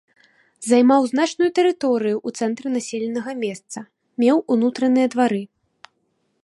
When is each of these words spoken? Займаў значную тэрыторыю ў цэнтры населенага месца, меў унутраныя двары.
Займаў 0.69 1.01
значную 1.11 1.49
тэрыторыю 1.59 2.15
ў 2.27 2.41
цэнтры 2.41 2.67
населенага 2.77 3.31
месца, 3.45 3.79
меў 4.23 4.37
унутраныя 4.55 5.07
двары. 5.17 5.43